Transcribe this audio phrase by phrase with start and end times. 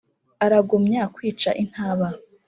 [0.45, 2.07] Aragumya kwica intaba.